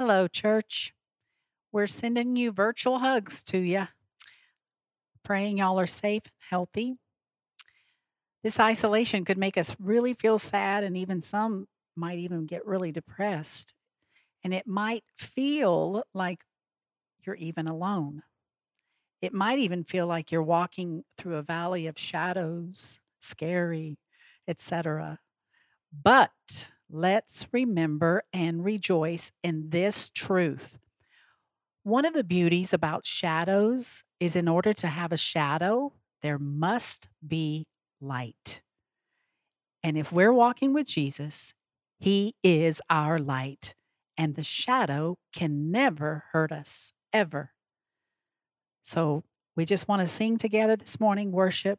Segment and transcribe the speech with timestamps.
[0.00, 0.94] Hello, church.
[1.72, 3.88] We're sending you virtual hugs to you.
[5.22, 6.96] Praying y'all are safe and healthy.
[8.42, 12.90] This isolation could make us really feel sad, and even some might even get really
[12.90, 13.74] depressed.
[14.42, 16.46] And it might feel like
[17.26, 18.22] you're even alone.
[19.20, 23.98] It might even feel like you're walking through a valley of shadows, scary,
[24.48, 25.18] etc.
[25.92, 30.78] But let's remember and rejoice in this truth.
[31.82, 37.08] One of the beauties about shadows is in order to have a shadow, there must
[37.26, 37.66] be
[38.00, 38.60] light.
[39.82, 41.54] And if we're walking with Jesus,
[41.98, 43.74] He is our light,
[44.18, 47.52] and the shadow can never hurt us, ever.
[48.82, 49.24] So
[49.56, 51.78] we just want to sing together this morning, worship.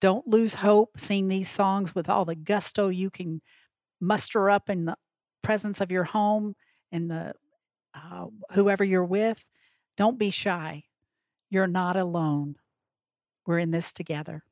[0.00, 0.98] Don't lose hope.
[0.98, 3.40] Sing these songs with all the gusto you can
[4.00, 4.96] muster up in the
[5.42, 6.54] presence of your home
[6.92, 7.34] and the
[7.94, 9.44] uh, whoever you're with.
[9.96, 10.84] Don't be shy.
[11.50, 12.56] You're not alone.
[13.46, 14.44] We're in this together.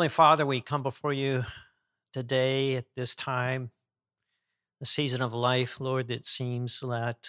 [0.00, 1.44] Heavenly Father, we come before you
[2.14, 3.68] today at this time,
[4.78, 7.28] the season of life, Lord, it seems that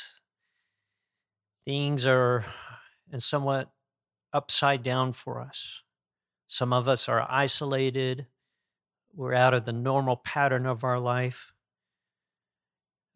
[1.65, 2.45] things are
[3.11, 3.69] in somewhat
[4.31, 5.83] upside down for us.
[6.47, 8.27] Some of us are isolated,
[9.13, 11.51] we're out of the normal pattern of our life.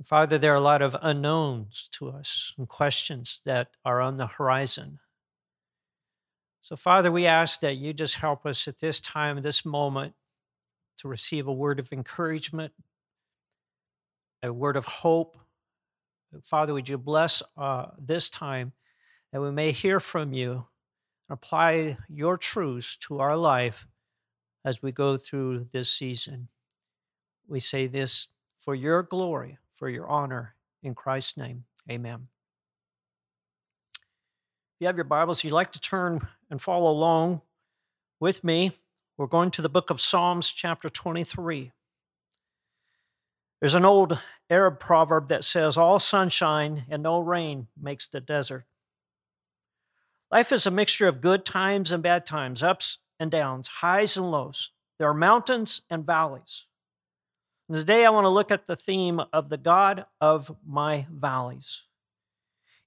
[0.04, 4.28] Father, there are a lot of unknowns to us and questions that are on the
[4.28, 5.00] horizon.
[6.66, 10.16] So, Father, we ask that you just help us at this time, this moment,
[10.98, 12.74] to receive a word of encouragement,
[14.42, 15.38] a word of hope.
[16.42, 18.72] Father, would you bless uh, this time
[19.32, 20.66] that we may hear from you
[21.30, 23.86] and apply your truths to our life
[24.66, 26.48] as we go through this season.
[27.48, 31.64] We say this for your glory, for your honor, in Christ's name.
[31.92, 32.28] Amen.
[33.94, 37.42] If you have your Bibles, you'd like to turn and follow along
[38.20, 38.72] with me,
[39.18, 41.72] we're going to the book of Psalms, chapter 23.
[43.60, 48.66] There's an old Arab proverb that says, All sunshine and no rain makes the desert.
[50.32, 54.30] Life is a mixture of good times and bad times, ups and downs, highs and
[54.30, 54.72] lows.
[55.00, 56.66] There are mountains and valleys.
[57.68, 61.84] And today I want to look at the theme of the God of my valleys.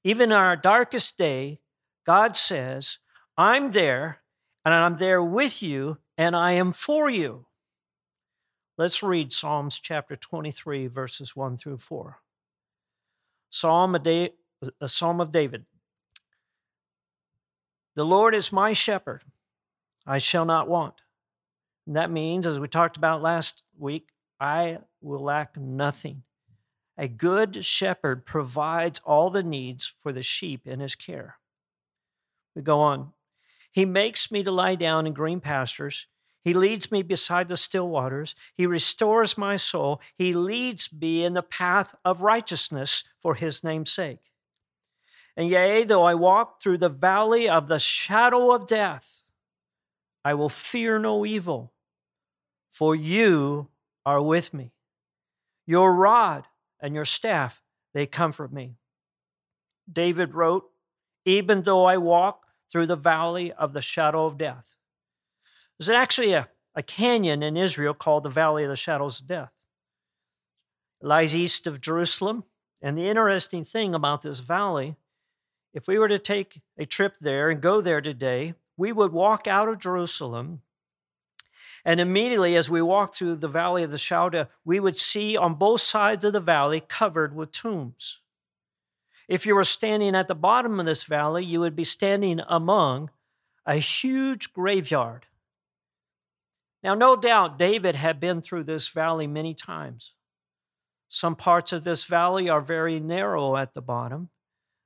[0.05, 1.61] Even in our darkest day,
[2.07, 2.99] God says,
[3.41, 4.19] I'm there,
[4.65, 7.47] and I'm there with you, and I am for you.
[8.77, 12.19] Let's read Psalms chapter 23, verses 1 through 4.
[13.49, 14.31] Psalm a,
[14.87, 15.67] Psalm of David.
[17.95, 19.23] The Lord is my shepherd,
[20.05, 21.03] I shall not want.
[21.87, 24.09] And that means, as we talked about last week,
[24.41, 26.25] I will lack nothing.
[26.97, 31.37] A good shepherd provides all the needs for the sheep in his care.
[32.57, 33.13] We go on.
[33.73, 36.07] He makes me to lie down in green pastures.
[36.43, 38.35] He leads me beside the still waters.
[38.55, 40.01] He restores my soul.
[40.17, 44.33] He leads me in the path of righteousness for his name's sake.
[45.37, 49.23] And yea, though I walk through the valley of the shadow of death,
[50.25, 51.73] I will fear no evil,
[52.71, 53.69] for you
[54.05, 54.73] are with me.
[55.67, 56.47] Your rod
[56.81, 57.63] and your staff,
[57.95, 58.79] they comfort me.
[59.91, 60.65] David wrote,
[61.25, 64.75] Even though I walk through the valley of the shadow of death.
[65.79, 69.53] There's actually a, a canyon in Israel called the Valley of the Shadows of Death.
[71.01, 72.45] It lies east of Jerusalem.
[72.81, 74.97] And the interesting thing about this valley,
[75.75, 79.47] if we were to take a trip there and go there today, we would walk
[79.47, 80.63] out of Jerusalem.
[81.85, 85.55] And immediately, as we walk through the valley of the shadow, we would see on
[85.55, 88.21] both sides of the valley covered with tombs.
[89.29, 93.11] If you were standing at the bottom of this valley, you would be standing among
[93.67, 95.27] a huge graveyard.
[96.83, 100.15] Now, no doubt David had been through this valley many times.
[101.09, 104.31] Some parts of this valley are very narrow at the bottom,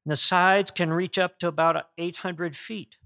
[0.05, 2.97] and the sides can reach up to about 800 feet.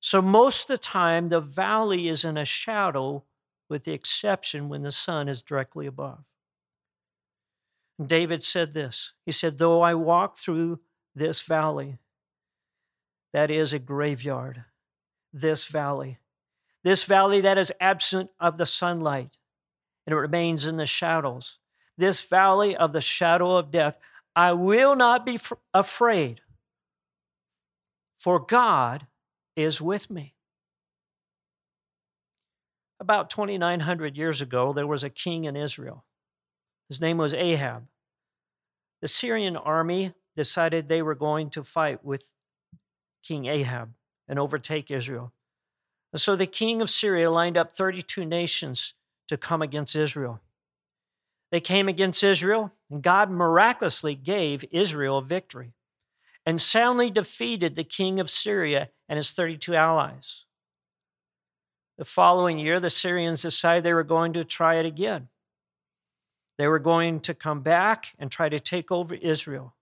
[0.00, 3.24] So, most of the time, the valley is in a shadow,
[3.68, 6.24] with the exception when the sun is directly above.
[8.04, 10.80] David said this He said, Though I walk through
[11.14, 11.98] this valley,
[13.32, 14.64] that is a graveyard,
[15.32, 16.18] this valley,
[16.82, 19.36] this valley that is absent of the sunlight
[20.06, 21.58] and it remains in the shadows,
[21.98, 23.98] this valley of the shadow of death,
[24.34, 26.40] I will not be f- afraid,
[28.18, 29.06] for God
[29.56, 30.34] is with me.
[32.98, 36.04] About 2,900 years ago, there was a king in Israel.
[36.88, 37.86] His name was Ahab.
[39.00, 42.32] The Syrian army decided they were going to fight with
[43.22, 43.94] King Ahab
[44.28, 45.32] and overtake Israel.
[46.12, 48.94] And so the king of Syria lined up 32 nations
[49.28, 50.40] to come against Israel.
[51.50, 55.72] They came against Israel, and God miraculously gave Israel victory
[56.46, 60.46] and soundly defeated the king of Syria and his 32 allies.
[61.98, 65.28] The following year, the Syrians decided they were going to try it again.
[66.60, 69.74] They were going to come back and try to take over Israel.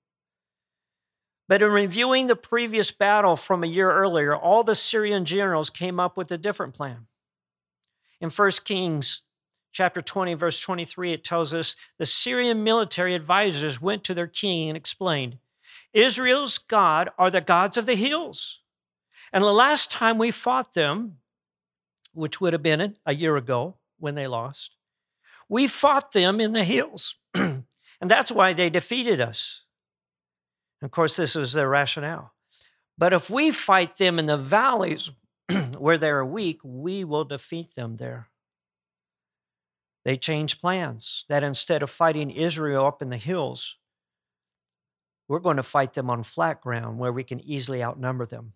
[1.49, 5.99] But in reviewing the previous battle from a year earlier, all the Syrian generals came
[5.99, 7.09] up with a different plan.
[8.21, 9.23] In 1 Kings
[9.73, 14.69] chapter 20, verse 23, it tells us the Syrian military advisors went to their king
[14.69, 15.39] and explained
[15.93, 18.61] Israel's God are the gods of the hills.
[19.33, 21.17] And the last time we fought them,
[22.13, 24.77] which would have been a year ago when they lost,
[25.49, 27.65] we fought them in the hills, and
[28.01, 29.65] that's why they defeated us.
[30.83, 32.33] Of course, this is their rationale.
[32.97, 35.11] But if we fight them in the valleys,
[35.79, 38.29] where they are weak, we will defeat them there.
[40.05, 43.77] They changed plans that instead of fighting Israel up in the hills,
[45.29, 48.55] we're going to fight them on flat ground where we can easily outnumber them.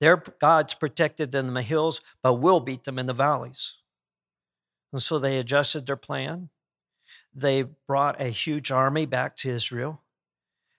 [0.00, 3.78] Their gods protected them in the hills, but we'll beat them in the valleys.
[4.94, 6.50] And so they adjusted their plan.
[7.34, 10.02] They brought a huge army back to Israel.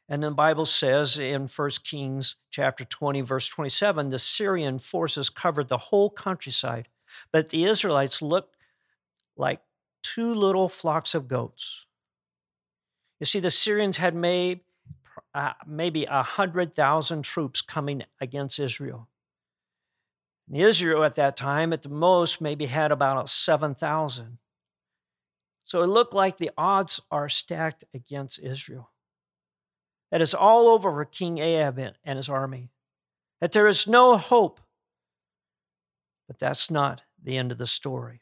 [0.07, 5.67] And the Bible says in 1 Kings chapter 20, verse 27, the Syrian forces covered
[5.67, 6.87] the whole countryside,
[7.33, 8.55] but the Israelites looked
[9.35, 9.59] like
[10.01, 11.85] two little flocks of goats.
[13.19, 14.61] You see, the Syrians had made
[15.33, 19.09] uh, maybe a hundred thousand troops coming against Israel.
[20.47, 24.37] And Israel at that time, at the most, maybe had about 7,000.
[25.63, 28.91] So it looked like the odds are stacked against Israel.
[30.11, 32.69] That is all over for King Ahab and his army.
[33.41, 34.59] That there is no hope.
[36.27, 38.21] But that's not the end of the story.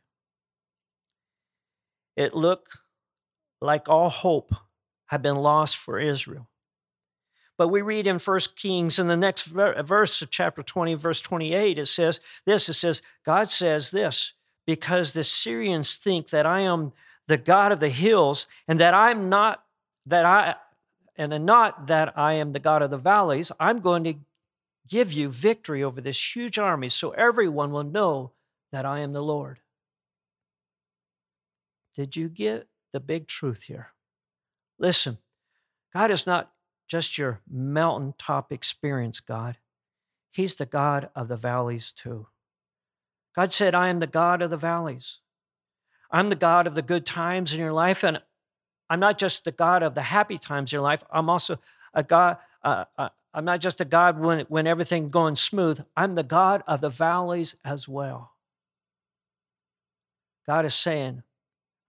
[2.16, 2.78] It looked
[3.60, 4.54] like all hope
[5.08, 6.50] had been lost for Israel.
[7.58, 11.22] But we read in 1 Kings in the next uh, verse of chapter 20, verse
[11.22, 14.34] 28, it says this it says, God says this,
[14.66, 16.94] because the Syrians think that I am
[17.28, 19.64] the God of the hills, and that I'm not,
[20.06, 20.56] that I,
[21.16, 24.16] and not that I am the God of the valleys, I'm going to
[24.88, 28.32] give you victory over this huge army so everyone will know
[28.72, 29.60] that I am the Lord.
[31.96, 33.90] Did you get the big truth here?
[34.80, 35.20] Listen,
[35.94, 36.53] God is not
[36.94, 39.58] just your mountaintop experience, God.
[40.30, 42.28] He's the God of the valleys too.
[43.36, 45.18] God said, I am the God of the valleys.
[46.12, 48.22] I'm the God of the good times in your life, and
[48.92, 51.04] I'm not just the God of the happy times in your life.
[51.12, 51.58] I'm also
[51.96, 52.38] a God.
[52.64, 55.84] Uh, uh, I'm not just a God when when everything's going smooth.
[55.98, 58.34] I'm the God of the valleys as well.
[60.46, 61.24] God is saying,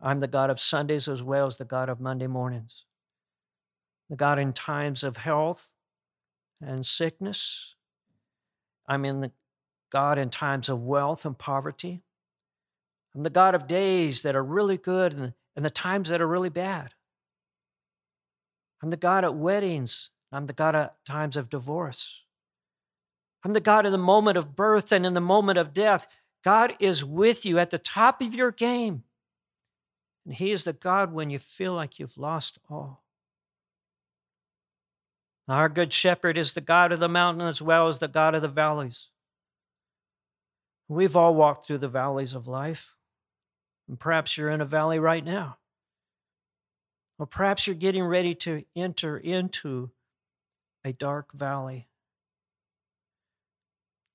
[0.00, 2.86] I'm the God of Sundays as well as the God of Monday mornings.
[4.10, 5.72] The God in times of health
[6.60, 7.76] and sickness.
[8.86, 9.32] I'm in the
[9.90, 12.02] God in times of wealth and poverty.
[13.14, 16.26] I'm the God of days that are really good and, and the times that are
[16.26, 16.94] really bad.
[18.82, 20.10] I'm the God at weddings.
[20.32, 22.22] I'm the God at times of divorce.
[23.44, 26.08] I'm the God in the moment of birth and in the moment of death.
[26.42, 29.04] God is with you at the top of your game.
[30.24, 33.03] And He is the God when you feel like you've lost all.
[35.48, 38.42] Our good shepherd is the God of the mountain as well as the God of
[38.42, 39.08] the valleys.
[40.88, 42.96] We've all walked through the valleys of life.
[43.88, 45.58] And perhaps you're in a valley right now.
[47.18, 49.90] Or perhaps you're getting ready to enter into
[50.84, 51.88] a dark valley.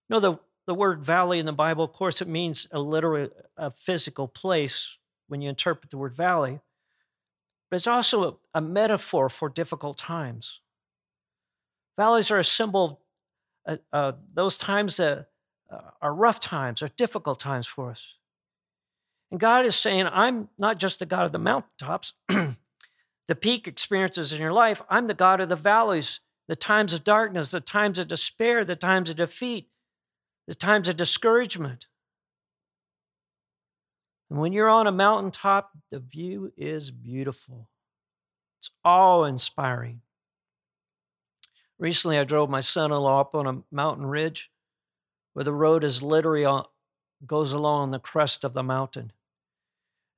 [0.07, 3.29] You know, the, the word valley in the Bible, of course, it means a literal,
[3.55, 6.59] a physical place when you interpret the word valley,
[7.69, 10.61] but it's also a, a metaphor for difficult times.
[11.99, 13.01] Valleys are a symbol
[13.65, 15.27] of uh, uh, those times that
[15.69, 18.15] uh, are rough times, are difficult times for us.
[19.29, 24.31] And God is saying, I'm not just the God of the mountaintops, the peak experiences
[24.31, 24.81] in your life.
[24.89, 28.77] I'm the God of the valleys, the times of darkness, the times of despair, the
[28.77, 29.67] times of defeat,
[30.47, 31.87] the times of discouragement.
[34.29, 37.67] And when you're on a mountaintop, the view is beautiful.
[38.61, 39.99] It's awe inspiring.
[41.79, 44.51] Recently, I drove my son in law up on a mountain ridge
[45.33, 46.65] where the road is literally on,
[47.25, 49.13] goes along the crest of the mountain.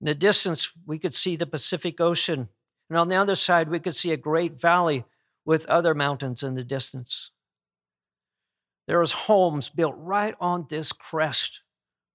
[0.02, 2.50] In the distance, we could see the Pacific Ocean.
[2.90, 5.06] And on the other side, we could see a great valley
[5.46, 7.30] with other mountains in the distance.
[8.88, 11.62] There was homes built right on this crest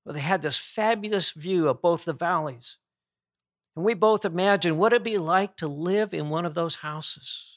[0.02, 2.78] where they had this fabulous view of both the valleys.
[3.76, 7.55] And we both imagined what it'd be like to live in one of those houses.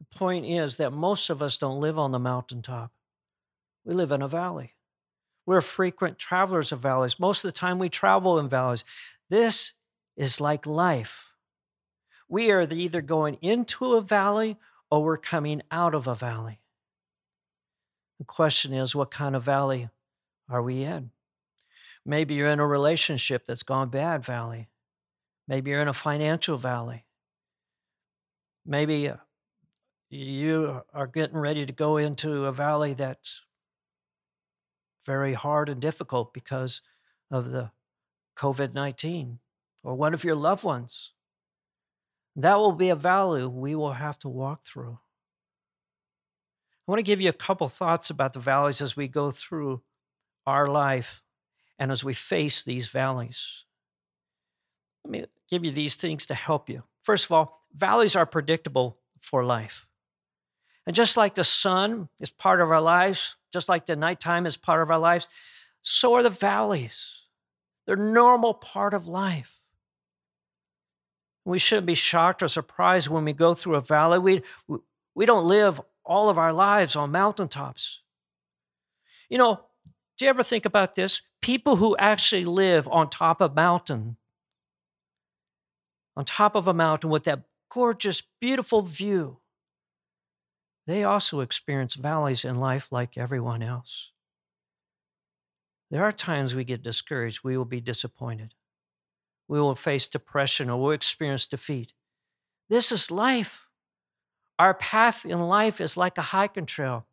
[0.00, 2.90] The point is that most of us don't live on the mountaintop.
[3.84, 4.74] We live in a valley.
[5.46, 7.18] We're frequent travelers of valleys.
[7.18, 8.84] Most of the time, we travel in valleys.
[9.28, 9.74] This
[10.16, 11.32] is like life.
[12.28, 14.56] We are either going into a valley
[14.90, 16.60] or we're coming out of a valley.
[18.18, 19.88] The question is, what kind of valley
[20.48, 21.10] are we in?
[22.04, 24.68] Maybe you're in a relationship that's gone bad valley.
[25.48, 27.04] Maybe you're in a financial valley.
[28.64, 29.10] Maybe
[30.10, 33.42] you are getting ready to go into a valley that's
[35.06, 36.82] very hard and difficult because
[37.30, 37.70] of the
[38.36, 39.38] COVID 19
[39.82, 41.12] or one of your loved ones.
[42.34, 44.98] That will be a valley we will have to walk through.
[46.86, 49.82] I want to give you a couple thoughts about the valleys as we go through
[50.46, 51.22] our life
[51.78, 53.64] and as we face these valleys.
[55.04, 56.82] Let me give you these things to help you.
[57.02, 59.86] First of all, valleys are predictable for life.
[60.90, 64.56] And just like the sun is part of our lives, just like the nighttime is
[64.56, 65.28] part of our lives,
[65.82, 67.26] so are the valleys.
[67.86, 69.60] They're normal part of life.
[71.44, 74.18] We shouldn't be shocked or surprised when we go through a valley.
[74.18, 74.42] We,
[75.14, 78.00] we don't live all of our lives on mountaintops.
[79.28, 79.60] You know,
[80.18, 81.22] do you ever think about this?
[81.40, 84.16] People who actually live on top of a mountain,
[86.16, 89.36] on top of a mountain with that gorgeous, beautiful view,
[90.90, 94.10] they also experience valleys in life like everyone else.
[95.90, 98.54] There are times we get discouraged, we will be disappointed.
[99.46, 101.94] We will face depression or we'll experience defeat.
[102.68, 103.66] This is life.
[104.58, 107.06] Our path in life is like a hiking trail.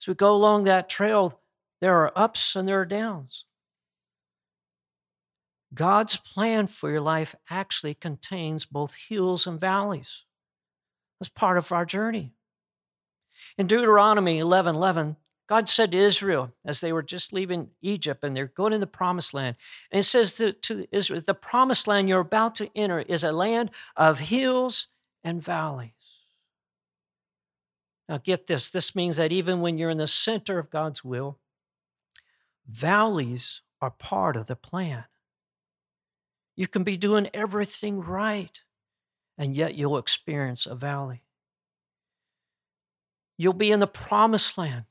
[0.00, 1.40] As we go along that trail,
[1.80, 3.44] there are ups and there are downs.
[5.74, 10.24] God's plan for your life actually contains both hills and valleys.
[11.20, 12.32] That's part of our journey.
[13.58, 15.16] In Deuteronomy 11 11,
[15.48, 18.86] God said to Israel as they were just leaving Egypt and they're going in the
[18.86, 19.56] promised land,
[19.90, 23.32] and it says to, to Israel, the promised land you're about to enter is a
[23.32, 24.88] land of hills
[25.24, 26.20] and valleys.
[28.08, 31.38] Now, get this this means that even when you're in the center of God's will,
[32.66, 35.04] valleys are part of the plan.
[36.54, 38.62] You can be doing everything right,
[39.36, 41.22] and yet you'll experience a valley.
[43.38, 44.84] You'll be in the promised land,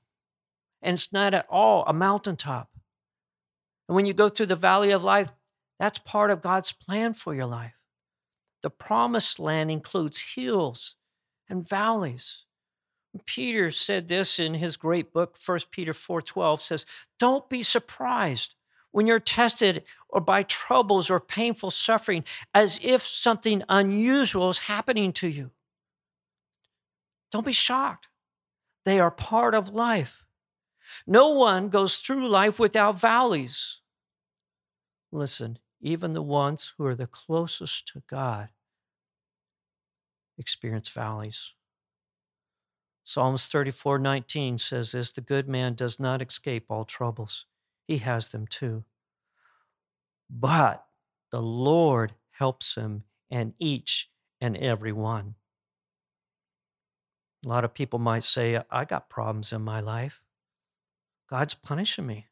[0.82, 2.70] and it's not at all a mountaintop.
[3.88, 5.32] And when you go through the valley of life,
[5.80, 7.76] that's part of God's plan for your life.
[8.64, 10.96] The promised land includes hills
[11.48, 12.46] and valleys.
[13.26, 16.86] Peter said this in his great book, 1 Peter 4:12 says,
[17.20, 18.56] "Don't be surprised
[18.92, 25.14] when you're tested or by troubles or painful suffering as if something unusual is happening
[25.14, 25.52] to you.
[27.32, 28.08] Don't be shocked.
[28.88, 30.24] They are part of life.
[31.06, 33.82] No one goes through life without valleys.
[35.12, 38.48] Listen, even the ones who are the closest to God
[40.38, 41.54] experience valleys.
[43.04, 47.46] Psalms 34 19 says this The good man does not escape all troubles,
[47.90, 48.86] he has them too.
[50.30, 50.86] But
[51.30, 55.36] the Lord helps him and each and every one.
[57.48, 60.22] A lot of people might say, I got problems in my life.
[61.30, 62.28] God's punishing me.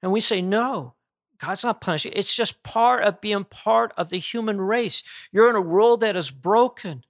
[0.00, 0.94] And we say, No,
[1.40, 2.12] God's not punishing.
[2.14, 5.02] It's just part of being part of the human race.
[5.32, 7.02] You're in a world that is broken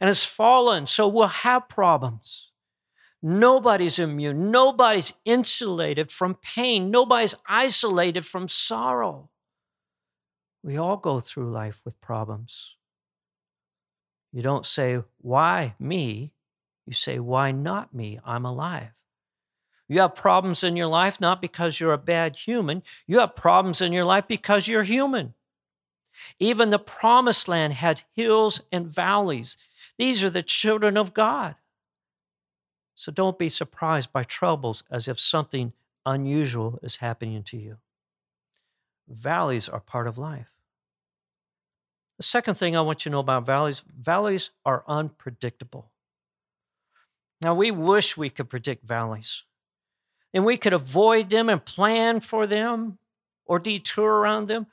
[0.00, 2.50] and has fallen, so we'll have problems.
[3.22, 4.50] Nobody's immune.
[4.50, 6.90] Nobody's insulated from pain.
[6.90, 9.30] Nobody's isolated from sorrow.
[10.64, 12.74] We all go through life with problems.
[14.34, 16.32] You don't say, Why me?
[16.86, 18.18] You say, Why not me?
[18.26, 18.90] I'm alive.
[19.86, 23.80] You have problems in your life not because you're a bad human, you have problems
[23.80, 25.34] in your life because you're human.
[26.40, 29.56] Even the promised land had hills and valleys.
[29.98, 31.54] These are the children of God.
[32.96, 35.72] So don't be surprised by troubles as if something
[36.04, 37.76] unusual is happening to you.
[39.08, 40.53] Valleys are part of life.
[42.18, 45.90] The second thing I want you to know about valleys valleys are unpredictable.
[47.40, 49.44] Now, we wish we could predict valleys
[50.32, 52.98] and we could avoid them and plan for them
[53.44, 54.66] or detour around them.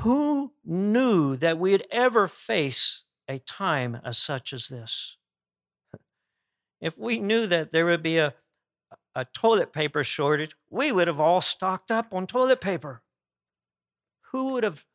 [0.00, 5.16] Who knew that we'd ever face a time as such as this?
[6.80, 8.32] If we knew that there would be a,
[9.14, 13.02] a toilet paper shortage, we would have all stocked up on toilet paper.
[14.32, 14.86] Who would have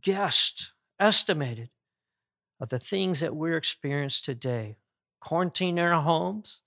[0.00, 1.70] guessed, estimated
[2.60, 4.76] of the things that we're experiencing today?
[5.20, 6.62] Quarantined in our homes,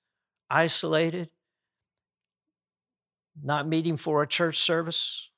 [0.50, 1.30] isolated,
[3.42, 5.30] not meeting for a church service.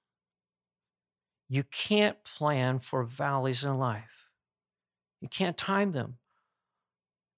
[1.47, 4.29] You can't plan for valleys in life.
[5.21, 6.17] You can't time them.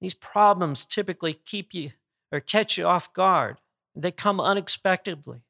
[0.01, 1.91] These problems typically keep you
[2.31, 3.57] or catch you off guard.
[3.95, 5.41] They come unexpectedly.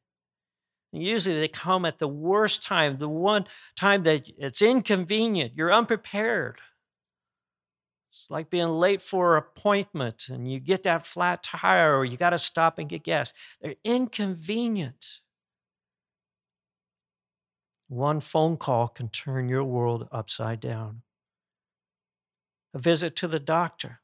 [1.01, 6.59] Usually they come at the worst time, the one time that it's inconvenient, you're unprepared.
[8.09, 12.17] It's like being late for an appointment and you get that flat tire or you
[12.17, 13.33] got to stop and get gas.
[13.61, 15.21] They're inconvenient.
[17.89, 21.03] One phone call can turn your world upside down.
[22.73, 24.01] A visit to the doctor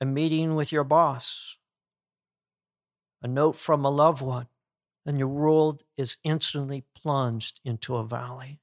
[0.00, 1.58] a meeting with your boss,
[3.22, 4.46] a note from a loved one,
[5.06, 8.60] and your world is instantly plunged into a valley.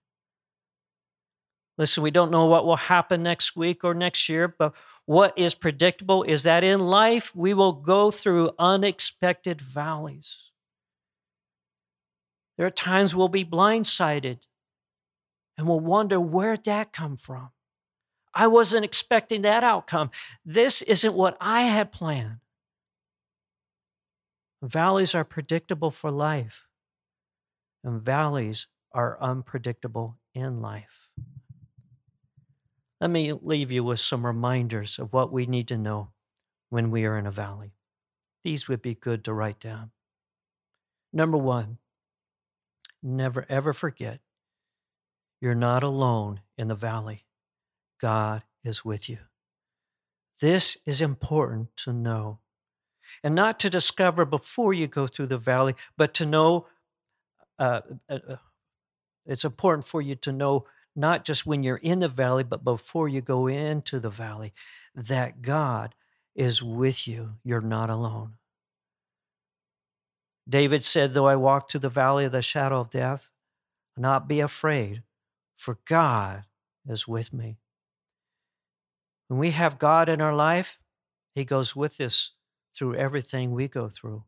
[1.77, 4.73] Listen, we don't know what will happen next week or next year, but
[5.05, 10.51] what is predictable is that in life we will go through unexpected valleys.
[12.57, 14.39] There are times we'll be blindsided
[15.57, 17.49] and we'll wonder where'd that come from?
[18.33, 20.11] I wasn't expecting that outcome.
[20.45, 22.39] This isn't what I had planned.
[24.61, 26.67] Valleys are predictable for life,
[27.83, 31.09] and valleys are unpredictable in life.
[32.99, 36.09] Let me leave you with some reminders of what we need to know
[36.69, 37.73] when we are in a valley.
[38.43, 39.91] These would be good to write down.
[41.13, 41.77] Number one,
[43.03, 44.21] never ever forget
[45.39, 47.25] you're not alone in the valley.
[48.01, 49.19] God is with you.
[50.41, 52.39] This is important to know.
[53.23, 56.67] And not to discover before you go through the valley, but to know
[57.59, 58.35] uh, uh, uh
[59.25, 60.65] it's important for you to know
[60.95, 64.53] not just when you're in the valley, but before you go into the valley,
[64.95, 65.93] that God
[66.33, 67.35] is with you.
[67.43, 68.33] You're not alone.
[70.49, 73.31] David said, Though I walk through the valley of the shadow of death,
[73.97, 75.03] not be afraid,
[75.55, 76.45] for God
[76.87, 77.57] is with me.
[79.27, 80.79] When we have God in our life,
[81.35, 82.31] He goes with us
[82.77, 84.23] through everything we go through.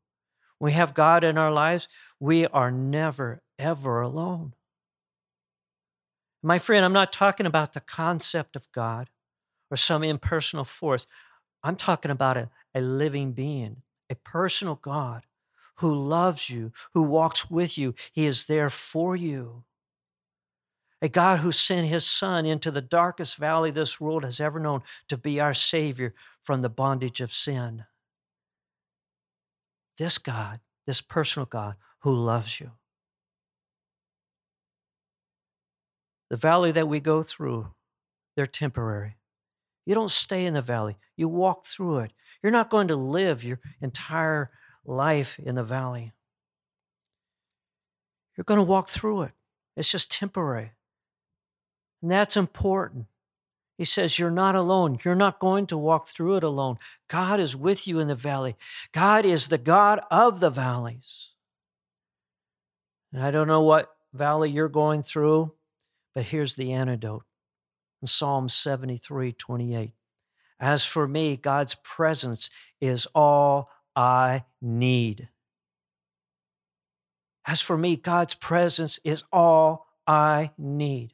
[0.59, 1.88] We have God in our lives,
[2.19, 4.55] we are never, ever alone.
[6.41, 9.09] My friend, I'm not talking about the concept of God
[9.69, 11.05] or some impersonal force.
[11.63, 15.25] I'm talking about a, a living being, a personal God
[15.77, 17.93] who loves you, who walks with you.
[18.12, 19.63] He is there for you.
[21.01, 24.81] A God who sent his son into the darkest valley this world has ever known
[25.07, 27.85] to be our Savior from the bondage of sin.
[29.99, 32.71] This God, this personal God who loves you.
[36.29, 37.67] The valley that we go through,
[38.35, 39.17] they're temporary.
[39.85, 42.13] You don't stay in the valley, you walk through it.
[42.41, 44.51] You're not going to live your entire
[44.85, 46.13] life in the valley.
[48.38, 49.31] You're going to walk through it.
[49.75, 50.71] It's just temporary.
[52.01, 53.07] And that's important.
[53.79, 54.99] He says, You're not alone.
[55.05, 56.77] You're not going to walk through it alone.
[57.07, 58.57] God is with you in the valley.
[58.91, 61.29] God is the God of the valleys.
[63.13, 65.53] And I don't know what valley you're going through.
[66.13, 67.23] But here's the antidote
[68.01, 69.93] in Psalm 73 28.
[70.59, 72.49] As for me, God's presence
[72.81, 75.29] is all I need.
[77.45, 81.13] As for me, God's presence is all I need.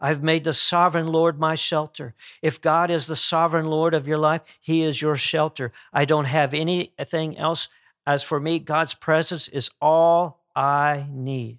[0.00, 2.14] I've made the sovereign Lord my shelter.
[2.40, 5.72] If God is the sovereign Lord of your life, He is your shelter.
[5.92, 7.68] I don't have anything else.
[8.06, 11.58] As for me, God's presence is all I need.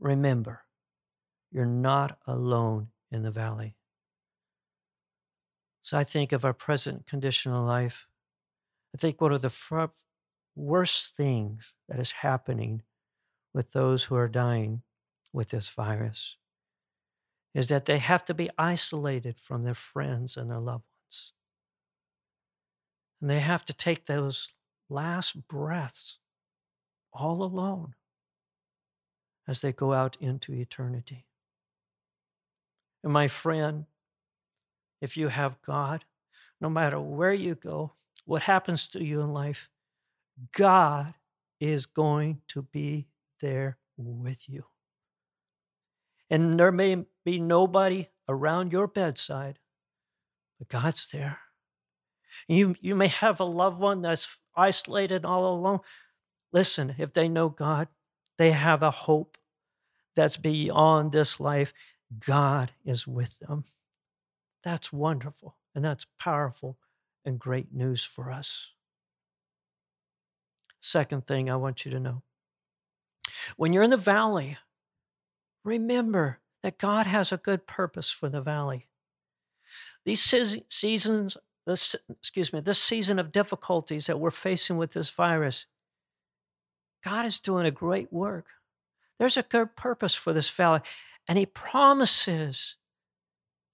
[0.00, 0.62] Remember,
[1.52, 3.76] you're not alone in the valley.
[5.82, 8.06] So I think of our present condition of life.
[8.94, 9.84] I think one of the fr-
[10.56, 12.82] worst things that is happening
[13.52, 14.82] with those who are dying
[15.32, 16.36] with this virus
[17.54, 21.32] is that they have to be isolated from their friends and their loved ones.
[23.20, 24.52] And they have to take those
[24.88, 26.18] last breaths
[27.12, 27.94] all alone
[29.46, 31.26] as they go out into eternity.
[33.04, 33.86] And my friend,
[35.00, 36.04] if you have God,
[36.60, 37.92] no matter where you go,
[38.24, 39.68] what happens to you in life,
[40.52, 41.14] God
[41.60, 43.08] is going to be
[43.40, 44.64] there with you.
[46.30, 49.58] And there may be nobody around your bedside,
[50.58, 51.38] but God's there.
[52.48, 55.80] You, you may have a loved one that's isolated all alone.
[56.52, 57.88] Listen, if they know God,
[58.38, 59.36] they have a hope
[60.16, 61.72] that's beyond this life.
[62.18, 63.64] God is with them.
[64.62, 66.78] That's wonderful and that's powerful
[67.24, 68.72] and great news for us.
[70.80, 72.22] Second thing I want you to know
[73.56, 74.58] when you're in the valley,
[75.64, 78.86] remember that God has a good purpose for the valley.
[80.04, 80.22] These
[80.68, 85.66] seasons, this, excuse me, this season of difficulties that we're facing with this virus,
[87.04, 88.46] God is doing a great work.
[89.18, 90.80] There's a good purpose for this valley.
[91.28, 92.76] And he promises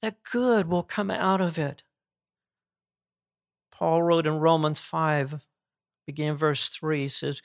[0.02, 1.82] that good will come out of it.
[3.70, 5.44] Paul wrote in Romans 5,
[6.06, 7.42] beginning verse 3, says,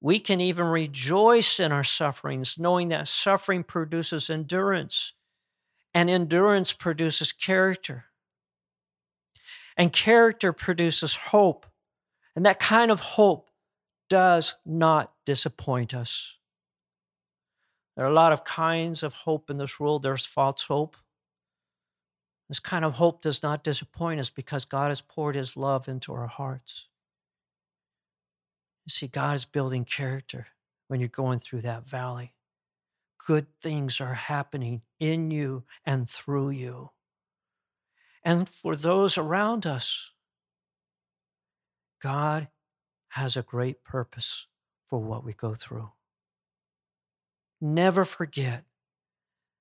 [0.00, 5.12] We can even rejoice in our sufferings, knowing that suffering produces endurance,
[5.92, 8.06] and endurance produces character.
[9.76, 11.66] And character produces hope.
[12.34, 13.50] And that kind of hope
[14.08, 16.36] does not disappoint us.
[17.96, 20.02] There are a lot of kinds of hope in this world.
[20.02, 20.96] There's false hope.
[22.48, 26.12] This kind of hope does not disappoint us because God has poured his love into
[26.12, 26.86] our hearts.
[28.90, 30.48] You see, God is building character
[30.88, 32.34] when you're going through that valley.
[33.24, 36.90] Good things are happening in you and through you.
[38.24, 40.10] And for those around us,
[42.02, 42.48] God
[43.10, 44.48] has a great purpose
[44.84, 45.92] for what we go through.
[47.60, 48.64] Never forget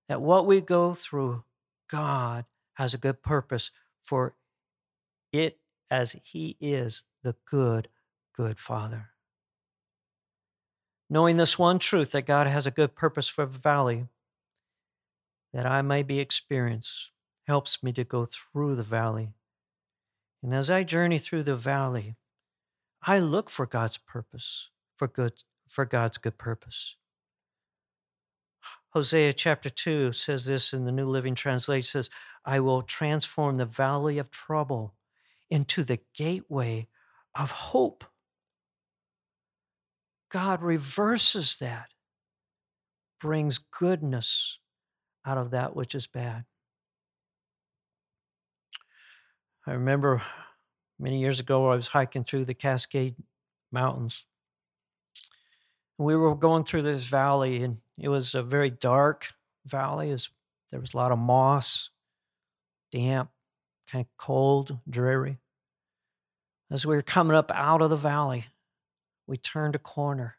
[0.07, 1.43] that what we go through,
[1.87, 3.69] God has a good purpose
[4.01, 4.33] for
[5.31, 5.59] it
[5.91, 7.89] as He is the good,
[8.33, 9.09] good Father.
[11.09, 14.05] Knowing this one truth that God has a good purpose for the valley
[15.53, 17.11] that I may be experienced
[17.47, 19.33] helps me to go through the valley.
[20.43, 22.15] And as I journey through the valley,
[23.01, 26.95] I look for God's purpose, for good for God's good purpose.
[28.91, 32.09] Hosea chapter 2 says this in the New Living Translation says,
[32.43, 34.95] I will transform the valley of trouble
[35.49, 36.87] into the gateway
[37.35, 38.03] of hope.
[40.29, 41.89] God reverses that,
[43.19, 44.59] brings goodness
[45.25, 46.45] out of that which is bad.
[49.67, 50.21] I remember
[50.99, 53.15] many years ago, I was hiking through the Cascade
[53.71, 54.25] Mountains.
[55.97, 59.33] We were going through this valley, and it was a very dark
[59.65, 60.11] valley.
[60.11, 60.29] Was,
[60.71, 61.89] there was a lot of moss,
[62.91, 63.29] damp,
[63.91, 65.37] kind of cold, dreary.
[66.71, 68.45] As we were coming up out of the valley,
[69.29, 70.37] we turned a corner.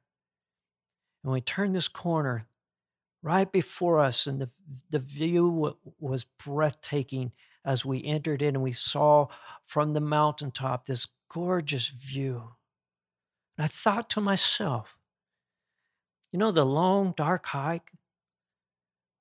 [1.22, 2.46] And we turned this corner
[3.22, 4.50] right before us, and the,
[4.90, 7.30] the view was breathtaking
[7.64, 9.28] as we entered in and we saw
[9.62, 12.54] from the mountaintop this gorgeous view.
[13.56, 14.96] And I thought to myself,
[16.32, 17.92] you know, the long, dark hike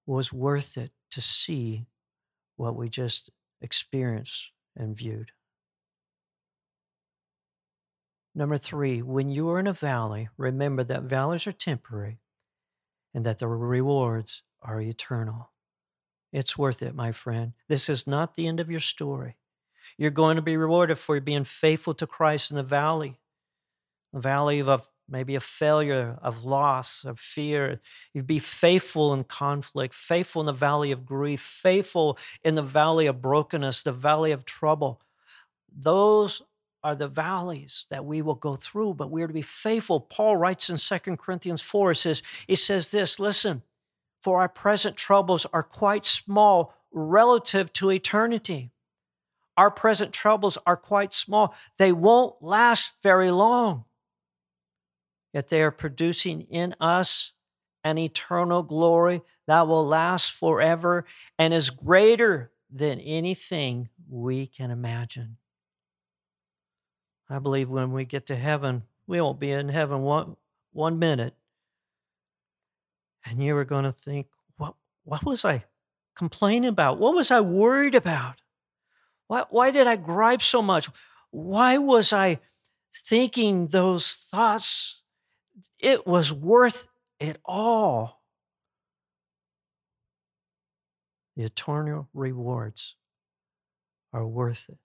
[0.08, 1.86] was worth it to see
[2.56, 3.30] what we just
[3.62, 5.32] experienced and viewed.
[8.36, 12.20] Number three, when you are in a valley, remember that valleys are temporary
[13.14, 15.52] and that the rewards are eternal.
[16.32, 17.54] It's worth it, my friend.
[17.68, 19.38] This is not the end of your story.
[19.98, 23.18] You're going to be rewarded for being faithful to Christ in the valley,
[24.14, 27.82] the valley of maybe a failure, of loss, of fear.
[28.14, 33.08] You'd be faithful in conflict, faithful in the valley of grief, faithful in the valley
[33.08, 35.02] of brokenness, the valley of trouble.
[35.76, 36.44] Those
[36.84, 40.00] are the valleys that we will go through, but we are to be faithful.
[40.00, 43.64] Paul writes in Second Corinthians 4, it says, he says this, listen,
[44.22, 48.72] for our present troubles are quite small relative to eternity.
[49.58, 51.54] Our present troubles are quite small.
[51.78, 53.86] They won't last very long
[55.34, 57.34] yet they are producing in us
[57.84, 61.06] an eternal glory that will last forever
[61.38, 65.38] and is greater than anything we can imagine.
[67.30, 70.36] I believe when we get to heaven, we won't be in heaven one,
[70.72, 71.36] one minute.
[73.26, 75.66] And you are going to think, what, what was I
[76.16, 76.98] complaining about?
[76.98, 78.42] What was I worried about?
[79.28, 80.90] Why, why did I gripe so much?
[81.30, 82.40] Why was I
[82.94, 85.00] thinking those thoughts
[85.80, 86.88] it was worth
[87.20, 88.22] it all.
[91.36, 92.96] The eternal rewards
[94.12, 94.78] are worth it,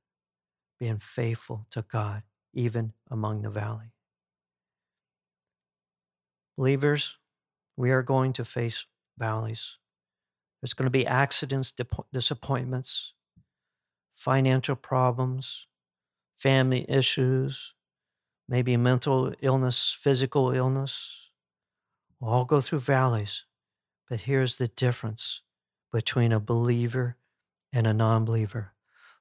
[0.79, 2.23] being faithful to God,
[2.55, 3.93] even among the valley.
[6.57, 7.19] Believers,
[7.77, 8.87] we are going to face
[9.19, 9.79] valleys.
[10.61, 11.75] There's going to be accidents,
[12.13, 13.13] disappointments,
[14.15, 15.67] financial problems,
[16.37, 17.75] family issues,
[18.49, 21.31] maybe mental illness, physical illness.
[22.21, 23.45] We'll all go through valleys,
[24.09, 25.43] but here's the difference
[25.93, 27.17] between a believer
[27.73, 28.74] and a non believer.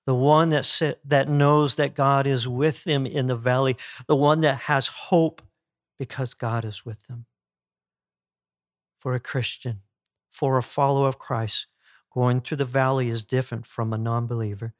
[0.05, 4.41] The one that, that knows that God is with them in the valley, the one
[4.41, 5.41] that has hope
[5.97, 7.25] because God is with them.
[8.97, 9.81] For a Christian,
[10.29, 11.67] for a follower of Christ,
[12.13, 14.73] going through the valley is different from a non believer,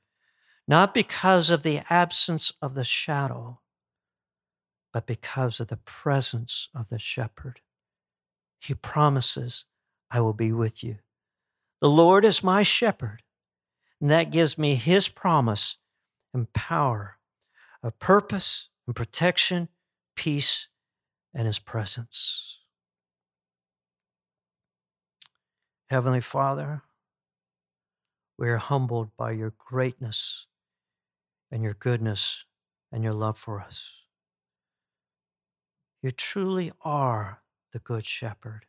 [0.67, 3.59] not because of the absence of the shadow,
[4.91, 7.61] but because of the presence of the shepherd.
[8.59, 9.65] He promises,
[10.11, 10.97] I will be with you.
[11.81, 13.23] The Lord is my shepherd,
[14.03, 15.77] and that gives me his promise
[16.33, 17.19] and power,
[17.81, 19.69] a purpose and protection,
[20.13, 20.67] peace,
[21.33, 22.59] and his presence.
[25.89, 26.81] Heavenly Father,
[28.37, 30.47] we are humbled by your greatness
[31.49, 32.43] and your goodness
[32.91, 34.01] and your love for us.
[36.01, 38.65] You truly are the Good Shepherd.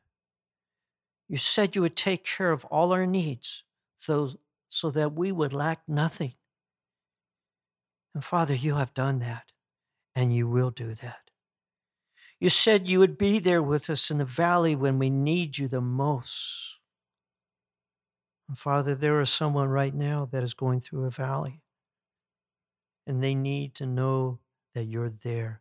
[1.28, 3.64] You said you would take care of all our needs
[4.04, 4.28] so,
[4.75, 6.35] so that we would lack nothing.
[8.12, 9.52] And Father, you have done that,
[10.16, 11.31] and you will do that.
[12.40, 15.68] You said you would be there with us in the valley when we need you
[15.68, 16.81] the most.
[18.48, 21.62] And Father, there is someone right now that is going through a valley,
[23.06, 24.40] and they need to know
[24.75, 25.60] that you're there.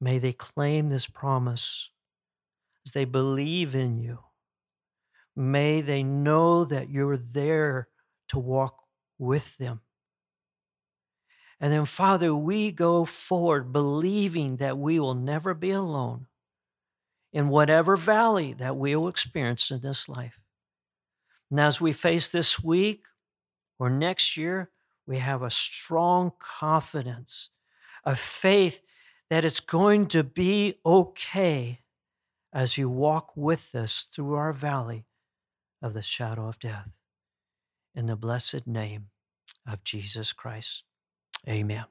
[0.00, 1.90] May they claim this promise
[2.86, 4.20] as they believe in you.
[5.36, 7.88] May they know that you're there
[8.32, 8.82] to walk
[9.18, 9.80] with them.
[11.60, 16.26] And then, Father, we go forward believing that we will never be alone
[17.32, 20.40] in whatever valley that we will experience in this life.
[21.50, 23.04] And as we face this week
[23.78, 24.70] or next year,
[25.06, 27.50] we have a strong confidence,
[28.04, 28.80] a faith
[29.28, 31.80] that it's going to be okay
[32.52, 35.04] as you walk with us through our valley
[35.82, 37.01] of the shadow of death.
[37.94, 39.08] In the blessed name
[39.66, 40.84] of Jesus Christ.
[41.48, 41.84] Amen.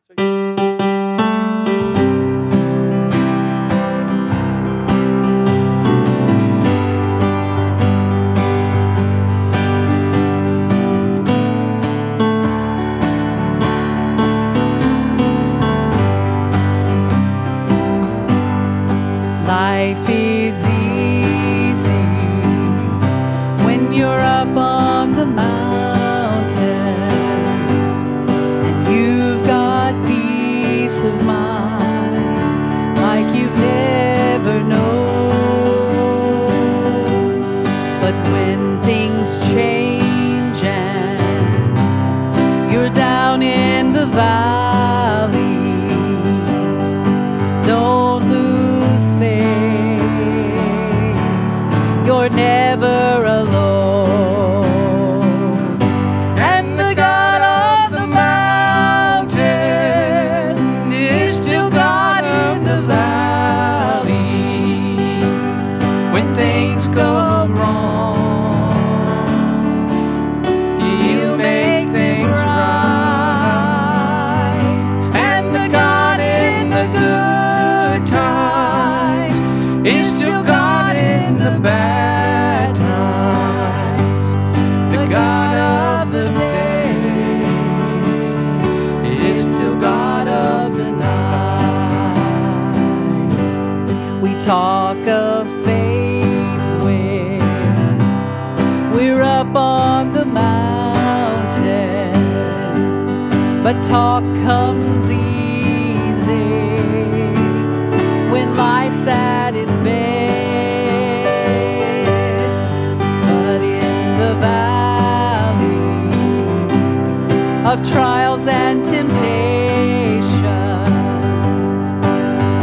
[117.71, 119.21] Of trials and temptations,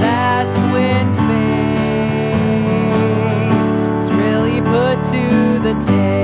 [0.03, 1.09] that's when
[4.11, 6.18] really put to the test.